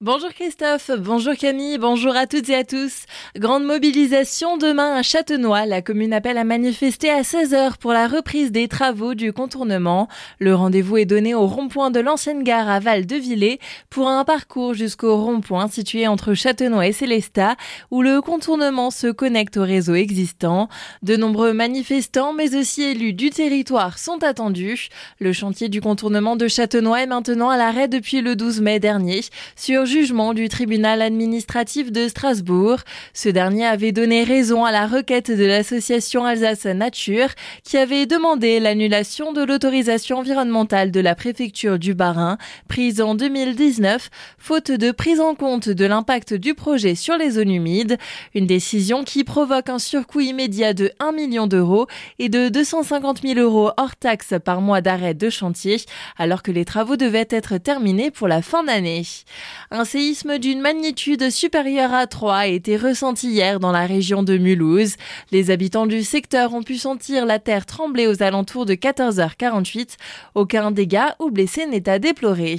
[0.00, 3.06] Bonjour Christophe, bonjour Camille, bonjour à toutes et à tous.
[3.36, 5.66] Grande mobilisation demain à Châtenois.
[5.66, 10.06] La commune appelle à manifester à 16h pour la reprise des travaux du contournement.
[10.38, 13.58] Le rendez-vous est donné au rond-point de l'ancienne gare à Val-de-Villers
[13.90, 17.56] pour un parcours jusqu'au rond-point situé entre Châtenois et Célestat
[17.90, 20.68] où le contournement se connecte au réseau existant.
[21.02, 24.90] De nombreux manifestants mais aussi élus du territoire sont attendus.
[25.18, 29.22] Le chantier du contournement de Châtenois est maintenant à l'arrêt depuis le 12 mai dernier
[29.56, 32.78] sur jugement du tribunal administratif de Strasbourg.
[33.14, 37.30] Ce dernier avait donné raison à la requête de l'association Alsace Nature
[37.64, 42.38] qui avait demandé l'annulation de l'autorisation environnementale de la préfecture du Bas-Rhin
[42.68, 47.50] prise en 2019 faute de prise en compte de l'impact du projet sur les zones
[47.50, 47.96] humides.
[48.34, 51.86] Une décision qui provoque un surcoût immédiat de 1 million d'euros
[52.18, 55.78] et de 250 000 euros hors taxes par mois d'arrêt de chantier
[56.18, 59.02] alors que les travaux devaient être terminés pour la fin d'année.
[59.78, 64.36] Un séisme d'une magnitude supérieure à 3 a été ressenti hier dans la région de
[64.36, 64.96] Mulhouse.
[65.30, 69.90] Les habitants du secteur ont pu sentir la terre trembler aux alentours de 14h48.
[70.34, 72.56] Aucun dégât ou blessé n'est à déplorer.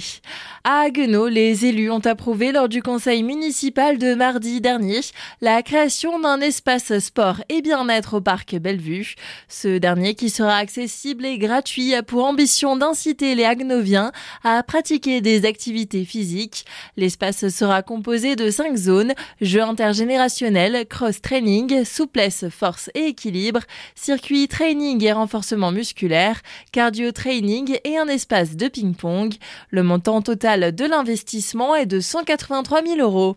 [0.64, 5.00] À Haguenau, les élus ont approuvé lors du conseil municipal de mardi dernier
[5.42, 9.14] la création d'un espace sport et bien-être au parc Bellevue.
[9.46, 14.10] Ce dernier qui sera accessible et gratuit a pour ambition d'inciter les Haguenoviens
[14.42, 16.64] à pratiquer des activités physiques.
[17.10, 23.62] L'espace sera composé de cinq zones, jeux intergénérationnels, cross-training, souplesse, force et équilibre,
[23.96, 29.34] circuit training et renforcement musculaire, cardio-training et un espace de ping-pong.
[29.70, 33.36] Le montant total de l'investissement est de 183 000 euros.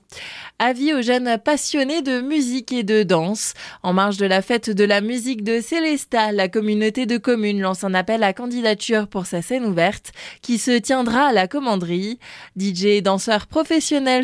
[0.59, 3.55] Avis aux jeunes passionnés de musique et de danse.
[3.81, 7.83] En marge de la fête de la musique de Célesta, la communauté de communes lance
[7.83, 10.11] un appel à candidature pour sa scène ouverte
[10.43, 12.19] qui se tiendra à la commanderie.
[12.55, 13.62] DJ et danseurs professionnels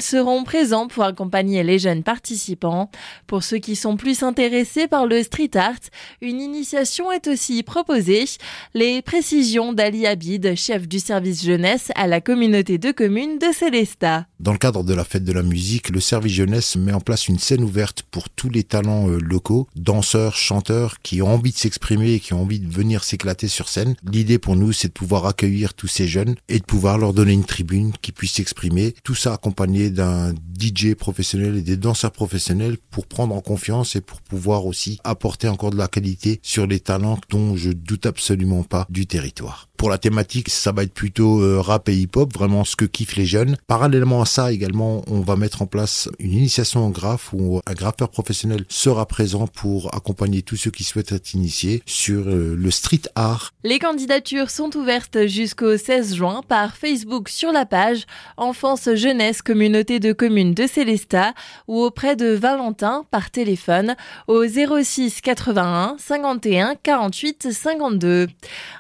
[0.02, 2.90] seront présents pour accompagner les jeunes participants.
[3.28, 5.80] Pour ceux qui sont plus intéressés par le street art,
[6.22, 8.26] une initiation est aussi proposée.
[8.74, 14.26] Les précisions d'Ali Abid, chef du service jeunesse à la communauté de communes de Célesta.
[14.40, 17.28] Dans le cadre de la fête de la musique, le service jeunesse met en place
[17.28, 21.58] une scène ouverte pour tous les talents euh, locaux, danseurs, chanteurs qui ont envie de
[21.58, 23.96] s'exprimer et qui ont envie de venir s'éclater sur scène.
[24.10, 27.34] L'idée pour nous, c'est de pouvoir accueillir tous ces jeunes et de pouvoir leur donner
[27.34, 28.96] une tribune qui puisse s'exprimer.
[29.04, 34.02] Tout ça accompagné d'un DJ professionnel et des danseurs professionnels pour prendre en confiance et
[34.02, 38.64] pour pouvoir aussi apporter encore de la qualité sur les talents dont je doute absolument
[38.64, 39.69] pas du territoire.
[39.80, 43.16] Pour la thématique, ça va être plutôt euh, rap et hip-hop, vraiment ce que kiffent
[43.16, 43.56] les jeunes.
[43.66, 47.74] Parallèlement à ça également, on va mettre en place une initiation en graphe où un
[47.76, 52.72] graffeur professionnel sera présent pour accompagner tous ceux qui souhaitent être initiés sur euh, le
[52.72, 53.54] street art.
[53.64, 60.02] Les candidatures sont ouvertes jusqu'au 16 juin par Facebook sur la page Enfance Jeunesse Communauté
[60.02, 61.34] de communes de Célestat
[61.70, 63.96] ou auprès de Valentin par téléphone
[64.28, 68.28] au 06 81 51 48 52.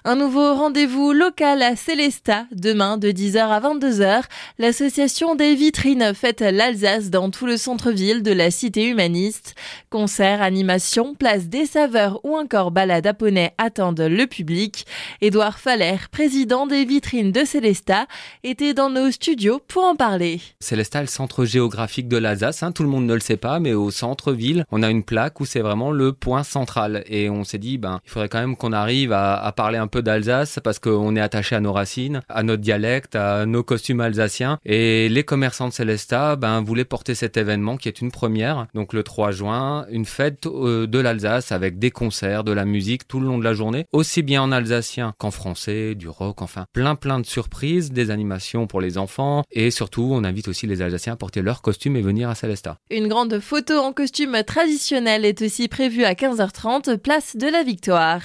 [0.04, 2.48] Un nouveau rendez-vous vous local à Célestat.
[2.52, 4.24] Demain, de 10h à 22h,
[4.58, 9.54] l'association des vitrines fête l'Alsace dans tout le centre-ville de la cité humaniste.
[9.92, 14.88] Concerts, animations, place des saveurs ou encore balade à poney attendent le public.
[15.22, 18.08] Édouard Faller, président des vitrines de Célestat,
[18.44, 20.42] était dans nos studios pour en parler.
[20.60, 22.64] Célestat est le centre géographique de l'Alsace.
[22.64, 22.72] Hein.
[22.72, 25.46] Tout le monde ne le sait pas, mais au centre-ville, on a une plaque où
[25.46, 27.04] c'est vraiment le point central.
[27.06, 29.88] Et on s'est dit, ben, il faudrait quand même qu'on arrive à, à parler un
[29.88, 34.02] peu d'Alsace parce qu'on est attaché à nos racines, à notre dialecte, à nos costumes
[34.02, 34.60] alsaciens.
[34.66, 38.68] Et les commerçants de Célestat ben, voulaient porter cet événement qui est une première.
[38.74, 43.08] Donc le 3 juin, une fête euh, de l'Alsace avec des concerts, de la musique
[43.08, 46.66] tout le long de la journée, aussi bien en alsacien qu'en français, du rock, enfin
[46.74, 49.44] plein plein de surprises, des animations pour les enfants.
[49.52, 52.78] Et surtout, on invite aussi les Alsaciens à porter leurs costumes et venir à Célestat.
[52.92, 58.22] Une grande photo en costume traditionnel est aussi prévue à 15h30, place de la Victoire.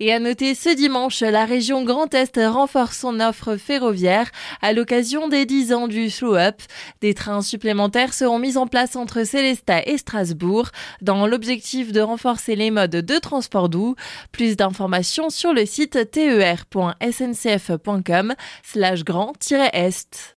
[0.00, 4.30] Et à noter ce dimanche, la région Grand Grand Est renforce son offre ferroviaire
[4.62, 6.62] à l'occasion des 10 ans du Slow Up.
[7.00, 10.68] Des trains supplémentaires seront mis en place entre Célestat et Strasbourg
[11.02, 13.96] dans l'objectif de renforcer les modes de transport doux.
[14.30, 16.74] Plus d'informations sur le site ter.sncf.com
[18.62, 20.36] slash grand-est.